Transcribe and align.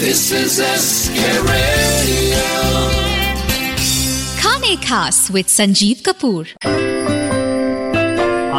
This 0.00 0.20
is 0.32 0.52
SK 0.66 1.18
Radio. 1.46 2.44
खाने 4.40 4.74
खास 4.86 5.28
with 5.32 5.46
Sanjeev 5.46 5.96
Kapoor. 6.06 6.46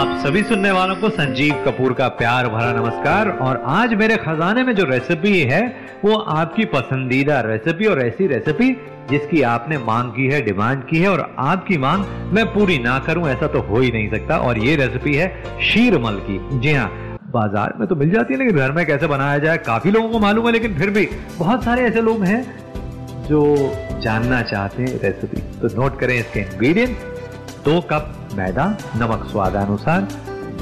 आप 0.01 0.21
सभी 0.25 0.43
सुनने 0.43 0.71
वालों 0.71 0.95
को 0.95 1.09
संजीव 1.09 1.53
कपूर 1.65 1.93
का 1.93 2.07
प्यार 2.21 2.47
भरा 2.47 2.71
नमस्कार 2.73 3.29
और 3.47 3.61
आज 3.77 3.93
मेरे 3.93 4.17
खजाने 4.17 4.63
में 4.63 4.73
जो 4.75 4.83
रेसिपी 4.91 5.39
है 5.51 5.61
वो 6.05 6.17
आपकी 6.37 6.65
पसंदीदा 6.77 7.41
रेसिपी 7.49 7.85
और 7.85 8.05
ऐसी 8.05 8.27
रेसिपी 8.27 8.71
जिसकी 9.11 9.41
आपने 9.49 9.77
मांग 9.91 10.11
की 10.11 10.27
है 10.33 10.41
डिमांड 10.45 10.83
की 10.89 10.99
है 10.99 11.09
और 11.09 11.35
आपकी 11.51 11.77
मांग 11.87 12.05
मैं 12.33 12.45
पूरी 12.53 12.77
ना 12.79 12.99
करूँ 13.07 13.29
ऐसा 13.29 13.47
तो 13.47 13.61
हो 13.69 13.79
ही 13.79 13.91
नहीं 13.91 14.09
सकता। 14.09 14.37
और 14.39 14.65
ये 14.65 14.75
रेसिपी 14.85 15.15
है 15.15 15.31
शीरमल 15.71 16.21
की। 16.29 16.39
जी 16.59 16.73
हाँ 16.73 17.10
बाज़ार 17.31 17.73
में 17.79 17.87
तो 17.87 17.95
मिल 17.95 18.09
जाती 18.11 18.33
है, 18.33 18.39
लेकिन 18.39 18.57
घर 18.57 18.71
में 18.71 18.85
कैसे 18.85 19.07
बनाया 19.07 19.37
जाए, 19.37 19.57
काफ़ी 19.57 19.91
लोगों 19.91 20.09
को 20.09 20.19
मालूम 20.19 20.45
है, 20.47 20.51
लेकिन 20.51 20.77
फिर 20.77 20.89
भी 20.89 21.07
बहुत 21.37 21.63
सारे 21.63 21.83
ऐसे 21.83 22.01
लोग 22.01 22.23
हैं 22.23 22.43
जो 23.27 23.41
जानना 24.01 24.41
चाहते 24.43 24.83
हैं 24.83 24.99
रेसिपी। 25.01 25.41
तो 25.59 25.75
नोट 25.75 25.99
करें 25.99 26.15
इसके 26.15 26.39
इंग्रेडिएंट 26.39 26.97
दो 27.65 27.79
कप 27.91 28.13
मैदा, 28.35 28.65
नमक 28.97 29.27
स्वादानुसार, 29.31 30.01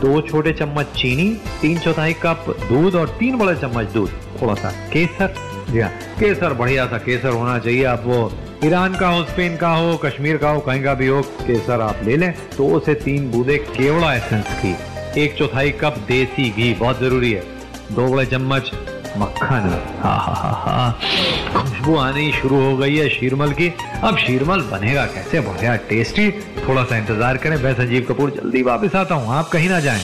दो 0.02 0.20
छोटे 0.22 0.52
चम्मच 0.54 0.92
चीनी, 0.96 1.30
तीन 1.62 1.80
चौथाई 1.80 2.14
कप 2.22 2.46
दूध 2.62 2.96
और 2.96 3.16
तीन 3.20 3.38
बड़े 3.38 3.56
चम्मच 3.56 3.88
दूध। 3.94 4.12
थोड़ा 4.42 4.54
सा 4.54 4.72
केसर। 4.94 5.34
जी 5.70 5.80
हाँ 5.80 5.90
केसर 6.20 6.54
बढ़िया 6.54 6.86
सा 6.88 6.98
केसर 6.98 7.30
होना 7.30 7.58
चाहिए। 7.60 7.84
आप 7.86 8.04
वो 8.06 8.32
ईरान 8.66 8.96
का 8.96 9.08
हो, 9.08 9.24
स्पेन 9.24 9.56
का 9.58 9.70
हो, 9.70 9.96
कश्मीर 9.98 10.38
का 10.38 10.50
हो, 10.50 10.60
कहीं 10.60 10.84
का 10.84 10.94
भी 10.94 11.08
हो, 11.08 11.22
केसर 11.42 11.82
आप 11.82 12.00
ले 12.04 12.18
लें, 12.18 12.32
दो 12.58 12.80
से 12.80 12.94
तीन 12.96 13.30
बूंदे 13.32 13.58
केवड़ा 13.58 14.14
एसेंस 14.14 14.60
की। 14.62 14.76
एक 15.18 15.38
चौथाई 15.38 15.70
कप 15.72 15.98
देसी 16.08 16.50
घी, 16.50 16.74
बहुत 16.74 17.00
ज़रूरी 17.00 17.32
है। 17.32 17.44
दो 17.92 18.08
बड़े 18.08 18.26
चम्मच 18.26 18.72
मक्खन। 19.18 19.70
हा 20.04 20.14
हा 20.16 20.34
हा 20.34 20.52
हा। 20.64 20.92
खुशबू 21.54 21.96
आनी 21.98 22.32
शुरू 22.32 22.60
हो 22.62 22.76
गई 22.78 22.96
है 22.98 23.08
शीरमल 23.10 23.52
की। 23.52 23.72
अब 24.04 24.18
शीरमल 24.18 24.62
बनेगा 24.62 25.06
कैसे? 25.06 25.40
बढ़िया, 25.40 25.76
टेस्टी। 25.90 26.30
थोड़ा 26.68 26.84
सा 26.84 26.98
इंतज़ार 26.98 27.38
करें। 27.38 27.58
मैं 27.64 27.74
संजीव 27.74 28.06
कपूर 28.10 28.30
जल्दी 28.30 28.64
वापस 28.64 28.96
आता 28.96 29.16
हूँ। 29.16 29.34
आप 29.34 29.50
कहीं 29.50 29.70
ना 29.70 29.80
जाएँ। 29.80 30.04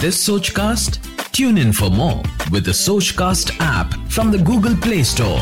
This 0.00 0.26
Sochcast 0.48 1.00
tune 1.34 1.58
in 1.58 1.72
for 1.72 1.90
more 1.90 2.52
with 2.52 2.72
Sochcast 3.10 3.50
app 3.62 3.98
from 4.10 4.32
the 4.32 4.42
Google 4.44 4.74
Play 4.76 5.04
Store. 5.04 5.40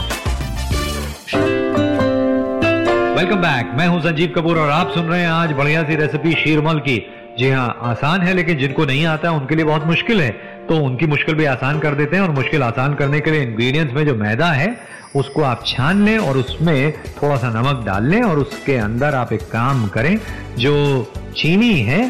Welcome 3.19 3.37
back. 3.37 3.71
मैं 3.75 3.87
हूँ 3.89 4.01
संजीव 4.01 4.33
कपूर 4.35 4.59
और 4.59 4.69
आप 4.71 4.91
सुन 4.95 5.05
रहे 5.05 5.21
हैं 5.21 5.29
आज 5.29 5.53
बढ़िया 5.53 5.83
सी 5.85 5.95
रेसिपी 5.97 6.33
शीरमल 6.33 6.79
की। 6.79 6.97
जी 7.39 7.49
हाँ 7.51 7.79
आसान 7.83 8.21
है, 8.21 8.35
लेकिन 8.35 8.59
जिनको 8.59 8.85
नहीं 8.85 9.07
आता, 9.07 9.31
उनके 9.31 9.55
लिए 9.55 9.65
बहुत 9.65 9.87
मुश्किल 9.87 10.21
है। 10.21 10.31
तो 10.69 10.77
उनकी 10.77 11.07
मुश्किल 11.07 11.35
भी 11.35 11.45
आसान 11.45 11.81
कर 11.81 11.95
देते 11.95 12.17
हैं 12.17 12.23
और 12.23 12.31
मुश्किल 12.31 12.63
आसान 12.63 12.95
करने 12.95 13.21
के 13.21 13.31
लिए 13.31 13.43
इंग्रेडिएंट्स 13.43 13.95
में 13.95 14.05
जो 14.07 14.15
मैदा 14.15 14.51
है, 14.53 14.69
उसको 15.17 15.43
आप 15.43 15.65
छान 15.67 16.05
लें 16.05 16.19
और 16.19 16.37
उसमें 16.37 16.93
थोड़ा 17.17 17.37
सा 17.37 17.51
नमक 17.51 17.85
डाल 17.87 18.05
लें 18.05 18.23
और 18.23 18.39
उसके 18.39 18.77
अंदर 18.77 19.15
आप 19.15 19.33
एक 19.33 19.43
काम 19.49 19.87
करें, 19.89 20.19
जो 20.59 21.13
चीनी 21.37 21.75
है, 21.81 22.01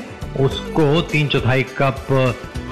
उसको 0.40 1.00
तीन 1.02 1.28
चौथाई 1.28 1.62
कप 1.78 2.06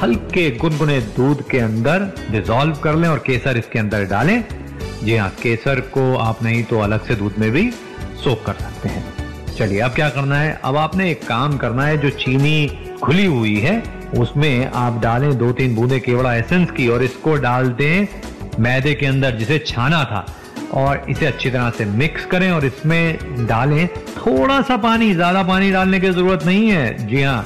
हल्के 0.03 0.51
गुनगुने 0.57 1.01
दूध 1.17 1.49
के 1.51 1.59
अंदर 1.61 2.11
डिजोल्व 2.31 2.75
कर 2.75 2.97
लें 2.97 3.09
और 3.09 3.25
केसर 3.27 3.57
इसके 3.57 3.79
अंदर 3.79 4.05
डालें। 4.05 4.43
जी 5.03 5.17
हाँ 5.17 5.31
केसर 5.43 5.81
को 5.91 6.15
आप 6.19 6.43
नहीं 6.43 6.63
तो 6.65 6.79
अलग 6.81 7.07
से 7.07 7.15
दूध 7.15 7.39
में 7.39 7.51
भी 7.51 7.71
सोख 8.27 8.45
कर 8.47 8.55
सकते 8.55 8.89
हैं। 8.89 9.05
चलिए, 9.57 9.81
अब 9.81 9.91
क्या 9.91 10.09
करना 10.09 10.39
है? 10.39 10.61
अब 10.65 10.77
आपने 10.77 11.11
एक 11.11 11.27
काम 11.27 11.57
करना 11.57 11.85
है, 11.87 11.99
जो 11.99 12.11
चीनी 12.11 12.67
खुली 13.03 13.25
हुई 13.25 13.57
है, 13.57 13.83
उसमें 14.19 14.67
आप 14.67 15.01
डालें 15.01 15.37
दो 15.39 15.53
तीन 15.53 15.75
बूंदे, 15.75 16.01
केवड़ा 16.01 16.35
एसेंस 16.35 16.71
की, 16.71 16.89
और 16.89 17.03
इसको 17.03 17.35
डाल 17.37 17.69
दें 17.69 18.07
मैदे 18.61 18.95
के 18.95 19.07
अंदर, 19.07 19.37
जिसे 19.37 19.59
छाना 19.59 20.05
था। 20.05 20.27
और 20.75 21.05
इसे 21.09 21.27
अच्छी 21.27 21.51
तरह 21.51 21.71
से 21.71 21.85
मिक्स 21.85 22.25
करें, 22.27 22.51
और 22.51 22.65
इसमें 22.65 23.19
डालें 23.47 23.87
थोड़ा 23.89 24.61
सा 24.63 24.77
पानी। 24.77 25.13
ज़्यादा 25.15 25.43
पानी 25.43 25.71
डालने 25.73 26.01
की 26.01 26.11
ज़रूरत 26.11 26.45
नहीं 26.47 26.69
है। 26.71 27.07
जी 27.07 27.23
हाँ 27.23 27.45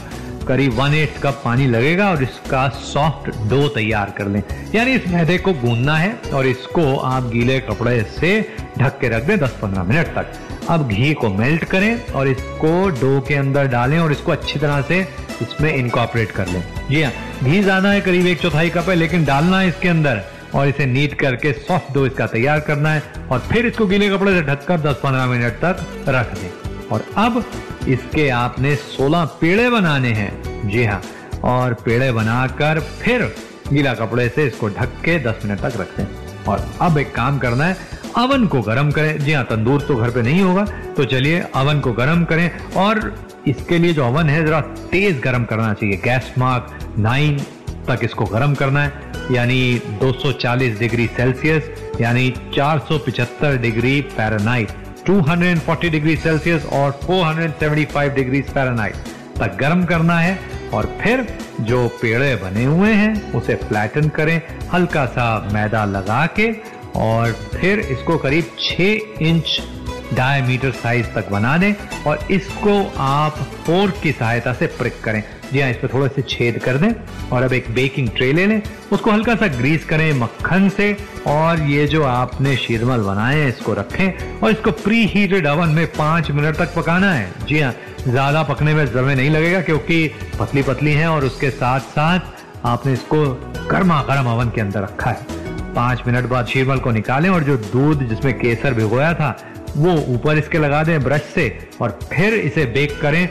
करीब 0.50 0.72
वन 0.74 0.94
एट 0.94 1.18
कप 1.22 1.40
पानी 1.44 1.66
लगेगा 1.66 2.08
और 2.10 2.22
इसका 2.22 2.68
सॉफ्ट 2.84 3.28
डो 3.48 3.66
तैयार 3.68 4.12
कर 4.16 4.28
लें। 4.28 4.42
यानी 4.74 4.92
इस 4.92 5.06
मैदे 5.08 5.36
को 5.38 5.52
गूंदना 5.56 5.96
है 5.96 6.12
और 6.34 6.46
इसको 6.46 6.94
आप 6.96 7.30
गीले 7.32 7.58
कपड़े 7.60 8.02
से 8.12 8.30
ढक 8.78 8.98
के 9.00 9.08
रख 9.08 9.26
दें 9.26 9.36
10-15 9.38 9.84
मिनट 9.84 10.06
तक। 10.16 10.32
अब 10.70 10.88
घी 10.88 11.12
को 11.14 11.28
मेल्ट 11.30 11.64
करें 11.64 12.12
और 12.12 12.28
इसको 12.28 12.72
डो 13.00 13.20
के 13.28 13.34
अंदर 13.34 13.66
डालें 13.68 13.98
और 13.98 14.12
इसको 14.12 14.32
अच्छी 14.32 14.58
तरह 14.58 14.82
से 14.82 15.00
इसमें 15.42 15.72
इनकॉपरेट 15.72 16.30
कर 16.32 16.46
लें। 16.46 16.62
जी 16.90 17.02
हाँ 17.02 17.12
घी 17.42 17.62
ज़्यादा 17.62 17.90
है, 17.90 18.00
करीब 18.00 18.26
एक 18.26 18.40
चौथाई 18.40 18.70
कप 18.70 18.88
है, 18.88 18.94
लेकिन 18.94 19.24
डालना 19.24 19.60
है 19.60 19.68
इसके 19.68 19.88
अंदर 19.88 20.22
और 20.54 20.68
इसे 20.68 20.86
नीट 20.86 21.14
करके 21.20 21.52
सॉफ्ट 21.52 21.94
डो 21.94 22.06
इसका 22.06 22.26
तैयार 22.28 22.60
करना 22.62 22.92
है 22.92 23.02
और 23.30 23.38
फिर 23.50 23.66
इसको 23.66 23.86
गीले 23.86 24.08
कपड़े 24.10 24.32
से 24.32 24.42
ढककर 24.44 24.80
10-15 24.82 25.26
मिनट 25.28 25.64
तक 25.64 25.86
रख 26.08 26.34
दें। 26.38 26.50
और 26.88 27.04
अब 27.18 27.44
इसके 27.90 28.28
आपने 28.30 28.74
16 28.76 29.24
पेड़े 29.40 29.68
बनाने 29.70 30.12
हैं। 30.12 30.68
जी 30.70 30.84
हाँ 30.84 31.00
और 31.44 31.74
पेड़े 31.84 32.10
बनाकर 32.12 32.80
फिर 32.80 33.22
गीला 33.72 33.94
कपड़े 33.94 34.28
से 34.28 34.46
इसको 34.46 34.68
ढक 34.70 35.00
के 35.04 35.18
10 35.20 35.44
मिनट 35.44 35.60
तक 35.60 35.80
रख 35.80 35.96
दें 35.96 36.06
और 36.44 36.66
अब 36.82 36.98
एक 36.98 37.14
काम 37.14 37.38
करना 37.38 37.64
है, 37.64 37.76
अवन 38.16 38.46
को 38.46 38.60
गर्म 38.62 38.90
करें। 38.90 39.18
जी 39.18 39.32
हाँ 39.32 39.44
तंदूर 39.44 39.80
तो 39.80 39.96
घर 39.96 40.10
पे 40.10 40.22
नहीं 40.22 40.40
होगा 40.42 40.64
तो 40.96 41.04
चलिए 41.04 41.40
अवन 41.56 41.80
को 41.80 41.92
गर्म 41.92 42.24
करें। 42.24 42.50
और 42.76 43.14
इसके 43.48 43.78
लिए 43.78 43.92
जो 43.92 44.04
अवन 44.04 44.28
है, 44.28 44.44
जरा 44.46 44.60
तेज 44.90 45.20
गर्म 45.20 45.44
करना 45.44 45.72
चाहिए। 45.74 45.96
गैस 46.04 46.32
मार्क 46.38 46.78
नाइन 46.98 47.38
तक 47.88 48.00
इसको 48.04 48.24
गर्म 48.24 48.54
करना 48.54 48.82
है, 48.82 48.92
यानी 49.32 49.80
240 50.00 50.78
डिग्री 50.78 51.06
सेल्सियस, 51.16 51.70
यानी 52.00 52.28
475 52.54 53.56
डिग्री 53.58 54.00
फ़ारेनहाइट। 54.16 54.68
240 55.10 55.90
डिग्री 55.90 56.16
सेल्सियस 56.16 56.66
और 56.66 57.00
475 57.04 58.14
डिग्री 58.14 58.42
फ़ारेनहाइट 58.42 58.94
तक 59.38 59.56
गर्म 59.60 59.84
करना 59.84 60.18
है 60.18 60.38
और 60.74 60.86
फिर 61.00 61.26
जो 61.60 61.88
पेड़े 61.88 62.34
बने 62.36 62.64
हुए 62.64 62.92
हैं, 62.92 63.32
उसे 63.32 63.54
फ्लैटन 63.54 64.08
करें, 64.08 64.42
हल्का 64.72 65.06
सा 65.06 65.48
मैदा 65.52 65.84
लगा 65.84 66.26
के 66.38 66.50
और 66.96 67.32
फिर 67.32 67.80
इसको 67.80 68.16
करीब 68.18 68.44
6 68.58 69.22
इंच 69.22 69.58
डायमीटर 70.14 70.70
साइज़ 70.72 71.06
तक 71.06 71.30
बना 71.30 71.56
दें 71.58 71.72
और 72.06 72.26
इसको 72.30 72.72
आप 73.00 73.38
फोर्क 73.66 74.00
की 74.02 74.12
सहायता 74.12 74.52
से 74.52 74.66
प्रिक 74.78 75.00
करें। 75.04 75.22
जी 75.52 75.60
हाँ 75.60 75.70
इस 75.70 75.76
पर 75.76 75.88
थोड़े 75.88 76.08
से 76.08 76.22
छेद 76.22 76.58
कर 76.64 76.76
दें 76.76 76.90
और 77.32 77.42
अब 77.42 77.52
एक 77.52 77.70
बेकिंग 77.74 78.08
ट्रे 78.08 78.32
ले 78.32 78.46
लें। 78.46 78.60
उसको 78.92 79.10
हल्का 79.10 79.34
सा 79.34 79.46
ग्रीस 79.56 79.84
करें 79.84 80.12
मक्खन 80.14 80.68
से 80.68 80.96
और 81.26 81.62
ये 81.62 81.86
जो 81.86 82.02
आपने 82.04 82.56
शीरमल 82.56 83.00
बनाए 83.02 83.36
हैं, 83.36 83.48
इसको 83.48 83.72
रखें 83.74 84.38
और 84.38 84.50
इसको 84.50 84.70
प्री 84.84 85.04
हीटेड 85.06 85.46
अवन 85.46 85.68
में 85.68 85.86
पाँच 85.92 86.30
मिनट 86.30 86.56
तक 86.56 86.74
पकाना 86.76 87.12
है। 87.12 87.30
जी 87.46 87.60
हाँ 87.60 87.74
ज़्यादा 88.00 88.42
पकने 88.42 88.74
में 88.74 88.86
समय 88.86 89.14
नहीं 89.14 89.30
लगेगा 89.30 89.60
क्योंकि 89.60 90.06
पतली 90.38 90.62
पतली 90.62 90.92
है 90.92 91.08
और 91.08 91.24
उसके 91.24 91.50
साथ 91.50 91.80
साथ 91.90 92.66
आपने 92.66 92.92
इसको 92.92 93.24
गर्मा 93.70 94.00
गर्म 94.02 94.30
अवन 94.30 94.50
के 94.50 94.60
अंदर 94.60 94.80
रखा 94.80 95.10
है। 95.10 95.38
पाँच 95.74 96.02
मिनट 96.06 96.24
बाद 96.24 96.46
शीरमल 96.46 96.78
को 96.78 96.90
निकालें 96.90 97.28
और 97.30 97.44
जो 97.44 97.56
दूध 97.56 98.02
जिसमें 98.08 98.32
केसर 98.38 98.74
भिगोया 98.74 99.12
था 99.14 99.30
वो 99.76 99.92
ऊपर 100.14 100.38
इसके 100.38 100.58
लगा 100.58 100.82
दें 100.84 101.02
ब्रश 101.02 101.22
से 101.34 101.68
और 101.80 101.98
फिर 102.12 102.34
इसे 102.34 102.64
बेक 102.66 103.00
करें 103.00 103.26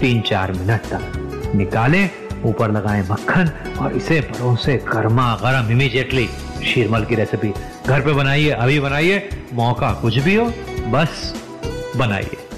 तीन 0.00 0.20
चार 0.20 0.52
मिनट 0.52 0.80
तक। 0.80 1.52
निकालें, 1.54 2.10
ऊपर 2.44 2.70
लगाएँ 2.70 3.02
मक्खन 3.02 3.50
और 3.80 3.92
इसे 3.92 4.20
परोसे 4.20 4.76
गर्मा 4.76 5.34
गर्म 5.34 5.70
इमीजिएटली 5.70 6.26
शीरमल 6.64 7.04
की 7.04 7.14
रेसिपी 7.14 7.52
घर 7.86 8.00
पे 8.00 8.12
बनाइए, 8.12 8.50
अभी 8.50 8.80
बनाइए, 8.80 9.28
मौका 9.54 9.92
कुछ 9.92 10.18
भी 10.18 10.34
हो, 10.34 10.46
बस 10.86 11.34
बनाइए। 11.96 12.49